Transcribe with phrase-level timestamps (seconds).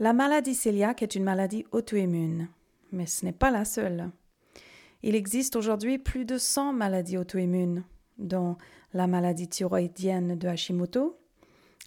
[0.00, 2.46] La maladie cœliaque est une maladie auto-immune,
[2.92, 4.12] mais ce n'est pas la seule.
[5.02, 7.82] Il existe aujourd'hui plus de 100 maladies auto-immunes,
[8.16, 8.56] dont
[8.92, 11.18] la maladie thyroïdienne de Hashimoto,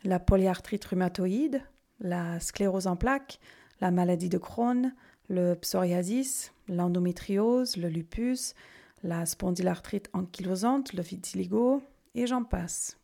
[0.04, 1.62] la polyarthrite rhumatoïde,
[2.02, 3.40] la sclérose en plaques,
[3.80, 4.94] la maladie de Crohn,
[5.30, 8.56] le psoriasis, l'endométriose, le lupus,
[9.04, 11.82] la spondylarthrite ankylosante, le vitiligo,
[12.14, 12.98] et j'en passe.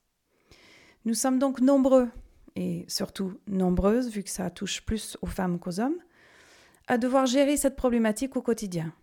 [1.05, 2.09] Nous sommes donc nombreux,
[2.57, 5.99] et surtout nombreuses, vu que ça touche plus aux femmes qu'aux hommes,
[6.87, 8.93] à devoir gérer cette problématique au quotidien.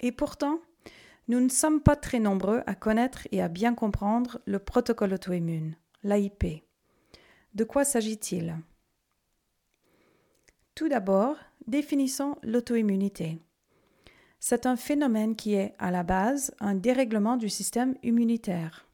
[0.00, 0.60] Et pourtant,
[1.28, 5.76] nous ne sommes pas très nombreux à connaître et à bien comprendre le protocole auto-immune,
[6.02, 6.64] l'AIP.
[7.52, 8.56] De quoi s'agit-il?
[10.74, 13.38] Tout d'abord, définissons l'auto-immunité.
[14.40, 18.86] C'est un phénomène qui est, à la base, un dérèglement du système immunitaire.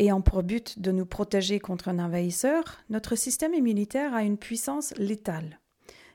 [0.00, 4.94] Ayant pour but de nous protéger contre un envahisseur, notre système immunitaire a une puissance
[4.96, 5.60] létale.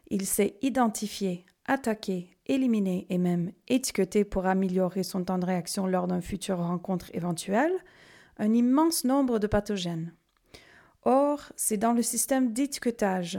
[0.07, 6.07] Il sait identifier, attaquer, éliminer et même étiqueter pour améliorer son temps de réaction lors
[6.07, 7.73] d'une future rencontre éventuelle
[8.39, 10.15] un immense nombre de pathogènes.
[11.03, 13.37] Or, c'est dans le système d'étiquetage,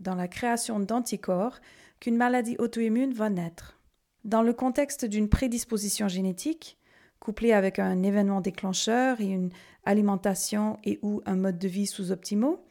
[0.00, 1.60] dans la création d'anticorps,
[2.00, 3.78] qu'une maladie auto-immune va naître.
[4.24, 6.78] Dans le contexte d'une prédisposition génétique,
[7.22, 9.50] couplée avec un événement déclencheur et une
[9.84, 12.64] alimentation et ou un mode de vie sous-optimaux,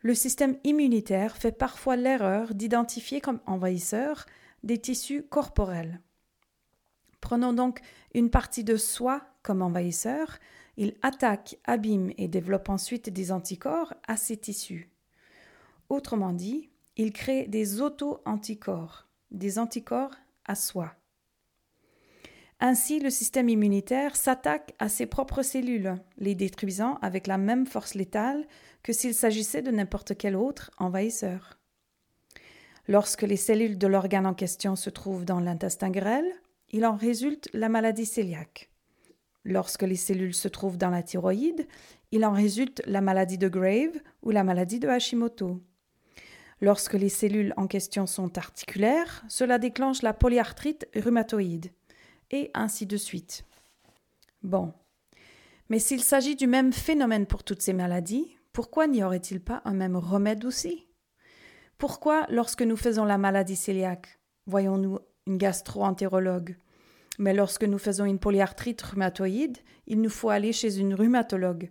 [0.00, 4.24] le système immunitaire fait parfois l'erreur d'identifier comme envahisseurs
[4.62, 6.00] des tissus corporels.
[7.20, 7.80] Prenons donc
[8.14, 10.38] une partie de soi comme envahisseur,
[10.78, 14.90] il attaque, abîme et développe ensuite des anticorps à ces tissus.
[15.90, 20.14] Autrement dit, il crée des auto-anticorps, des anticorps
[20.46, 20.94] à soi.
[22.62, 27.94] Ainsi, le système immunitaire s'attaque à ses propres cellules, les détruisant avec la même force
[27.94, 28.46] létale
[28.82, 31.58] que s'il s'agissait de n'importe quel autre envahisseur.
[32.86, 36.30] Lorsque les cellules de l'organe en question se trouvent dans l'intestin grêle,
[36.70, 38.70] il en résulte la maladie cœliaque.
[39.44, 41.66] Lorsque les cellules se trouvent dans la thyroïde,
[42.12, 45.62] il en résulte la maladie de Grave ou la maladie de Hashimoto.
[46.60, 51.70] Lorsque les cellules en question sont articulaires, cela déclenche la polyarthrite rhumatoïde
[52.30, 53.44] et ainsi de suite.
[54.42, 54.72] Bon.
[55.68, 59.74] Mais s'il s'agit du même phénomène pour toutes ces maladies, pourquoi n'y aurait-il pas un
[59.74, 60.86] même remède aussi?
[61.78, 66.56] Pourquoi, lorsque nous faisons la maladie cœliaque, voyons-nous une gastro-entérologue?
[67.18, 71.70] Mais lorsque nous faisons une polyarthrite rhumatoïde, il nous faut aller chez une rhumatologue.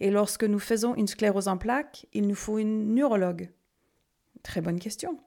[0.00, 3.50] Et lorsque nous faisons une sclérose en plaques, il nous faut une neurologue.
[4.42, 5.18] Très bonne question.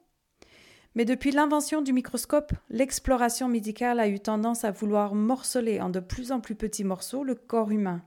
[0.94, 6.00] Mais depuis l'invention du microscope, l'exploration médicale a eu tendance à vouloir morceler en de
[6.00, 8.02] plus en plus petits morceaux le corps humain,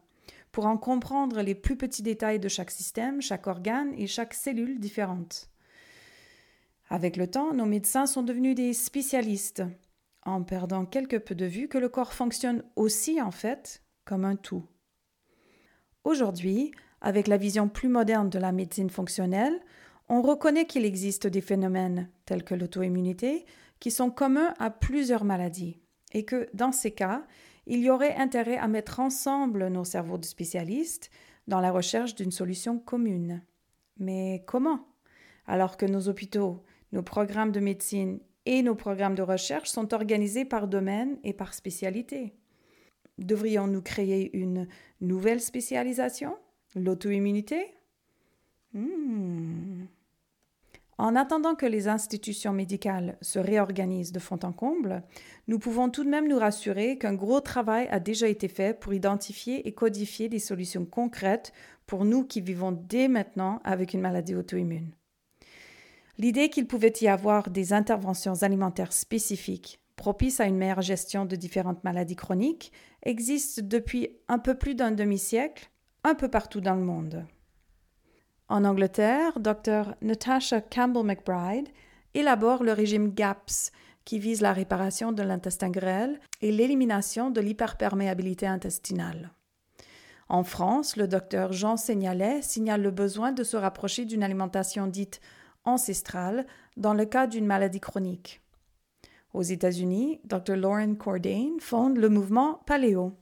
[0.51, 4.79] pour en comprendre les plus petits détails de chaque système, chaque organe et chaque cellule
[4.79, 5.49] différente.
[6.89, 9.63] Avec le temps, nos médecins sont devenus des spécialistes,
[10.23, 14.35] en perdant quelque peu de vue que le corps fonctionne aussi en fait comme un
[14.35, 14.65] tout.
[16.03, 19.59] Aujourd'hui, avec la vision plus moderne de la médecine fonctionnelle,
[20.11, 23.45] on reconnaît qu'il existe des phénomènes tels que l'auto-immunité
[23.79, 25.79] qui sont communs à plusieurs maladies
[26.11, 27.25] et que dans ces cas,
[27.65, 31.11] il y aurait intérêt à mettre ensemble nos cerveaux de spécialistes
[31.47, 33.41] dans la recherche d'une solution commune.
[33.99, 34.85] Mais comment?
[35.47, 36.61] Alors que nos hôpitaux,
[36.91, 41.53] nos programmes de médecine et nos programmes de recherche sont organisés par domaine et par
[41.53, 42.33] spécialité.
[43.17, 44.67] Devrions-nous créer une
[44.99, 46.35] nouvelle spécialisation?
[46.75, 47.63] L'auto-immunité?
[48.73, 49.85] Hmm.
[51.01, 55.01] En attendant que les institutions médicales se réorganisent de fond en comble,
[55.47, 58.93] nous pouvons tout de même nous rassurer qu'un gros travail a déjà été fait pour
[58.93, 61.53] identifier et codifier des solutions concrètes
[61.87, 64.91] pour nous qui vivons dès maintenant avec une maladie auto-immune.
[66.19, 71.35] L'idée qu'il pouvait y avoir des interventions alimentaires spécifiques propices à une meilleure gestion de
[71.35, 72.71] différentes maladies chroniques
[73.01, 75.71] existe depuis un peu plus d'un demi-siècle
[76.03, 77.25] un peu partout dans le monde.
[78.51, 79.95] En Angleterre, Dr.
[80.01, 81.69] Natasha Campbell McBride
[82.13, 83.71] élabore le régime GAPS,
[84.03, 89.31] qui vise la réparation de l'intestin grêle et l'élimination de l'hyperperméabilité intestinale.
[90.27, 95.21] En France, le docteur Jean Seignalet signale le besoin de se rapprocher d'une alimentation dite
[95.63, 96.45] ancestrale
[96.75, 98.41] dans le cas d'une maladie chronique.
[99.33, 100.57] Aux États-Unis, Dr.
[100.57, 103.13] Lauren Cordain fonde le mouvement Paléo.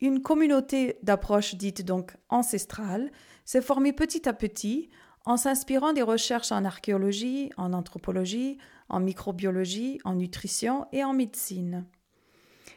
[0.00, 3.10] Une communauté d'approche dite donc ancestrale
[3.44, 4.88] s'est formée petit à petit
[5.26, 8.58] en s'inspirant des recherches en archéologie, en anthropologie,
[8.88, 11.84] en microbiologie, en nutrition et en médecine.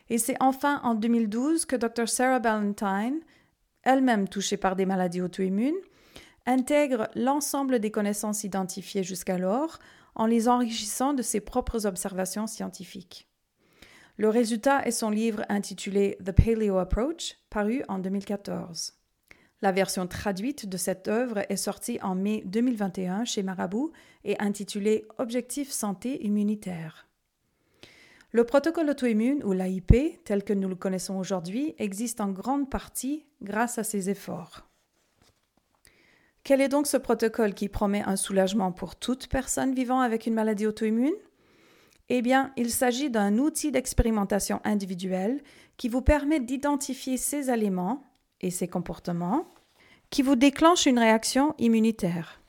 [0.10, 2.10] Et c'est enfin en 2012 que Dr.
[2.10, 3.22] Sarah Ballantyne,
[3.84, 5.80] elle-même touchée par des maladies auto-immunes,
[6.46, 9.80] intègre l'ensemble des connaissances identifiées jusqu'alors
[10.16, 13.28] en les enrichissant de ses propres observations scientifiques.
[14.18, 18.94] Le résultat est son livre intitulé The Paleo Approach, paru en 2014.
[19.64, 23.92] La version traduite de cette œuvre est sortie en mai 2021 chez Marabout
[24.24, 27.08] et intitulée Objectif santé immunitaire.
[28.32, 33.26] Le protocole auto-immune ou l'AIP, tel que nous le connaissons aujourd'hui, existe en grande partie
[33.42, 34.68] grâce à ces efforts.
[36.44, 40.34] Quel est donc ce protocole qui promet un soulagement pour toute personne vivant avec une
[40.36, 41.16] maladie auto-immune?
[42.10, 45.42] Eh bien, il s'agit d'un outil d'expérimentation individuelle
[45.78, 48.04] qui vous permet d'identifier ces aliments
[48.42, 49.54] et ces comportements
[50.10, 52.40] qui vous déclenchent une réaction immunitaire.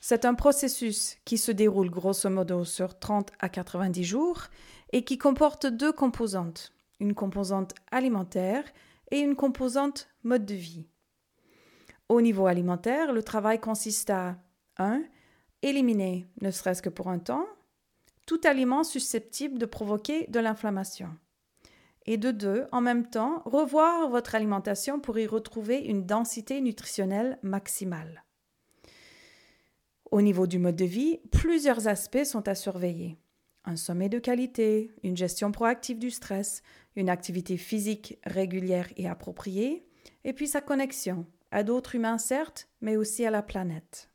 [0.00, 4.44] C'est un processus qui se déroule grosso modo sur 30 à 90 jours
[4.92, 8.64] et qui comporte deux composantes, une composante alimentaire
[9.10, 10.86] et une composante mode de vie.
[12.08, 14.36] Au niveau alimentaire, le travail consiste à
[14.78, 15.02] 1.
[15.62, 17.46] Éliminer, ne serait-ce que pour un temps,
[18.26, 21.08] tout aliment susceptible de provoquer de l'inflammation.
[22.06, 27.38] Et de deux, en même temps, revoir votre alimentation pour y retrouver une densité nutritionnelle
[27.42, 28.24] maximale.
[30.10, 33.16] Au niveau du mode de vie, plusieurs aspects sont à surveiller.
[33.64, 36.62] Un sommeil de qualité, une gestion proactive du stress,
[36.96, 39.86] une activité physique régulière et appropriée,
[40.24, 44.09] et puis sa connexion à d'autres humains certes, mais aussi à la planète.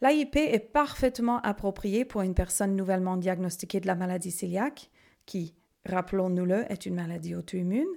[0.00, 4.90] L'AIP est parfaitement approprié pour une personne nouvellement diagnostiquée de la maladie cœliaque,
[5.26, 5.54] qui,
[5.86, 7.88] rappelons-nous-le, est une maladie auto-immune,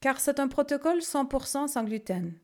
[0.00, 2.34] car c'est un protocole 100% sans gluten.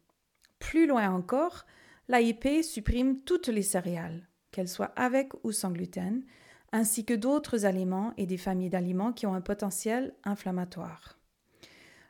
[0.58, 1.64] Plus loin encore,
[2.08, 6.24] l'AIP supprime toutes les céréales, qu'elles soient avec ou sans gluten,
[6.72, 11.21] ainsi que d'autres aliments et des familles d'aliments qui ont un potentiel inflammatoire.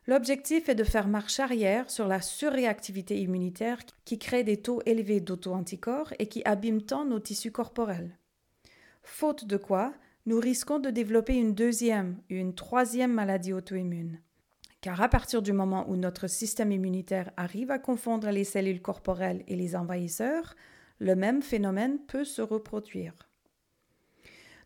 [0.08, 5.20] L'objectif est de faire marche arrière sur la surréactivité immunitaire qui crée des taux élevés
[5.20, 8.18] d'auto-anticorps et qui abîme tant nos tissus corporels.
[9.04, 9.94] Faute de quoi,
[10.26, 14.20] nous risquons de développer une deuxième une troisième maladie auto-immune.
[14.80, 19.44] Car à partir du moment où notre système immunitaire arrive à confondre les cellules corporelles
[19.46, 20.56] et les envahisseurs,
[20.98, 23.14] le même phénomène peut se reproduire.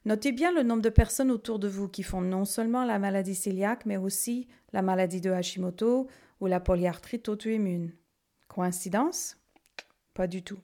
[0.07, 3.37] Notez bien le nombre de personnes autour de vous qui font non seulement la maladie
[3.37, 6.07] cœliaque, mais aussi la maladie de Hashimoto
[6.41, 7.93] ou la polyarthrite auto-immune.
[8.47, 9.37] Coïncidence?
[10.15, 10.61] Pas du tout.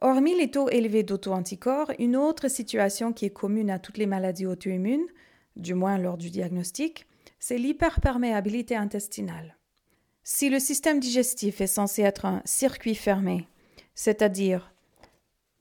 [0.00, 4.46] Hormis les taux élevés d'auto-anticorps, une autre situation qui est commune à toutes les maladies
[4.46, 5.06] auto-immunes,
[5.56, 7.06] du moins lors du diagnostic,
[7.38, 9.58] c'est l'hyperperméabilité intestinale.
[10.24, 13.46] Si le système digestif est censé être un circuit fermé,
[13.94, 14.72] c'est-à-dire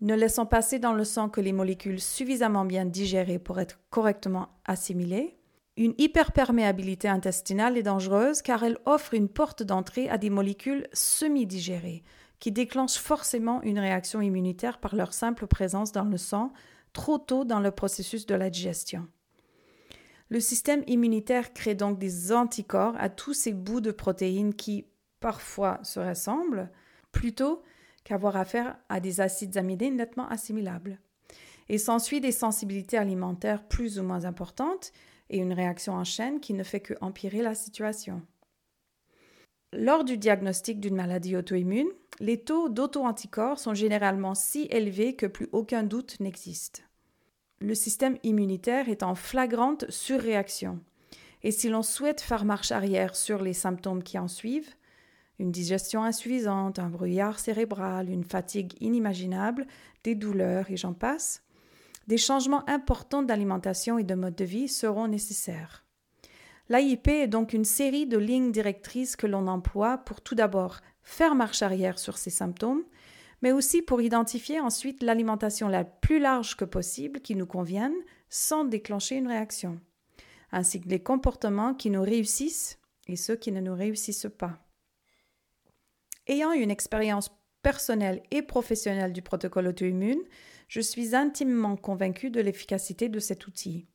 [0.06, 4.50] ne laissant passer dans le sang que les molécules suffisamment bien digérées pour être correctement
[4.64, 5.36] assimilées.
[5.78, 12.04] Une hyperperméabilité intestinale est dangereuse car elle offre une porte d'entrée à des molécules semi-digérées
[12.40, 16.54] qui déclenchent forcément une réaction immunitaire par leur simple présence dans le sang
[16.94, 19.08] trop tôt dans le processus de la digestion.
[20.30, 24.86] Le système immunitaire crée donc des anticorps à tous ces bouts de protéines qui,
[25.20, 26.70] parfois, se ressemblent,
[27.12, 27.64] plutôt
[28.06, 31.00] qu'avoir affaire à des acides amidés nettement assimilables.
[31.68, 34.94] Et s'ensuit des sensibilités alimentaires plus ou moins importantes
[35.30, 38.22] et une réaction en chaîne qui ne fait que empirer la situation.
[39.74, 45.50] Lors du diagnostic d'une maladie auto-immune, les taux d'auto-anticorps sont généralement si élevés que plus
[45.52, 46.86] aucun doute n'existe.
[47.60, 50.80] Le système immunitaire est en flagrante surréaction.
[51.44, 54.76] Et si l'on souhaite faire marche arrière sur les symptômes qui en suivent,
[55.40, 59.68] une digestion insuffisante, un brouillard cérébral, une fatigue inimaginable,
[60.04, 61.44] des douleurs et j'en passe,
[62.08, 65.86] des changements importants d'alimentation et de mode de vie seront nécessaires.
[66.70, 71.36] L'AIP est donc une série de lignes directrices que l'on emploie pour tout d'abord faire
[71.36, 72.84] marche arrière sur ces symptômes,
[73.42, 77.94] mais aussi pour identifier ensuite l'alimentation la plus large que possible qui nous convienne
[78.30, 79.80] sans déclencher une réaction,
[80.52, 84.65] ainsi que les comportements qui nous réussissent et ceux qui ne nous réussissent pas.
[86.28, 87.30] Ayant une expérience
[87.62, 90.22] personnelle et professionnelle du protocole auto-immune,
[90.68, 93.88] je suis intimement convaincue de l'efficacité de cet outil.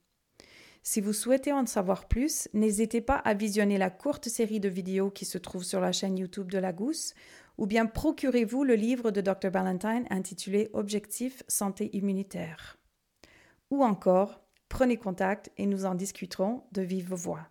[0.82, 5.10] Si vous souhaitez en savoir plus, n'hésitez pas à visionner la courte série de vidéos
[5.10, 7.14] qui se trouve sur la chaîne YouTube de la Gousse,
[7.58, 9.50] ou bien procurez-vous le livre de Dr.
[9.50, 12.78] Ballantyne intitulé Objectif santé immunitaire.
[13.70, 17.46] Ou encore, prenez contact et nous en discuterons de vive voix.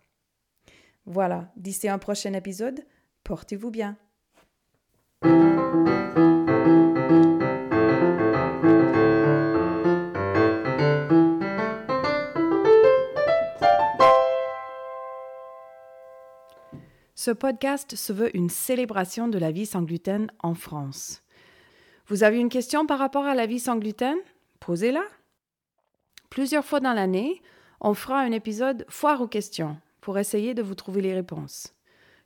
[1.06, 2.84] Voilà, d'ici un prochain épisode,
[3.22, 3.96] portez-vous bien.
[17.22, 21.22] Ce podcast se veut une célébration de la vie sans gluten en France.
[22.06, 24.16] Vous avez une question par rapport à la vie sans gluten?
[24.58, 25.04] Posez-la.
[26.30, 27.42] Plusieurs fois dans l'année,
[27.82, 31.74] on fera un épisode foire aux questions pour essayer de vous trouver les réponses.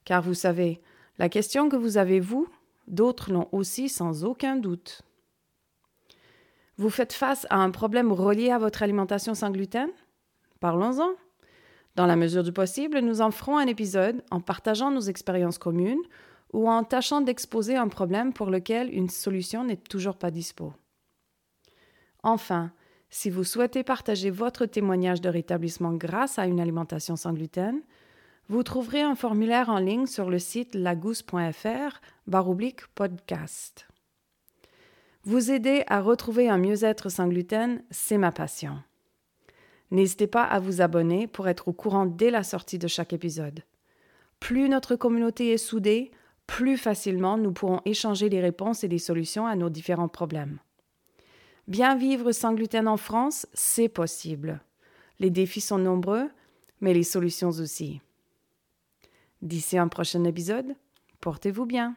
[0.04, 0.80] Car vous savez,
[1.18, 2.48] la question que vous avez vous,
[2.86, 5.02] d'autres l'ont aussi sans aucun doute.
[6.76, 9.90] Vous faites face à un problème relié à votre alimentation sans gluten?
[10.60, 11.10] Parlons-en.
[11.94, 16.02] Dans la mesure du possible, nous en ferons un épisode en partageant nos expériences communes
[16.52, 20.72] ou en tâchant d'exposer un problème pour lequel une solution n'est toujours pas dispo.
[22.24, 22.72] Enfin,
[23.10, 27.32] si vous souhaitez partager votre témoignage de rétablissement grâce à une alimentation sans
[28.48, 33.88] vous trouverez un formulaire en ligne sur le site lagousse.fr baroblique podcast.
[35.24, 38.78] Vous aider à retrouver un mieux-être sans gluten, c'est ma passion.
[39.90, 43.62] N'hésitez pas à vous abonner pour être au courant dès la sortie de chaque épisode.
[44.40, 46.10] Plus notre communauté est soudée,
[46.46, 50.58] plus facilement nous pourrons échanger les réponses et les solutions à nos différents problèmes.
[51.68, 54.60] Bien vivre sans gluten en France, c'est possible.
[55.18, 56.28] Les défis sont nombreux,
[56.82, 58.02] mais les solutions aussi.
[59.44, 60.74] D'ici un prochain épisode,
[61.20, 61.96] portez-vous bien.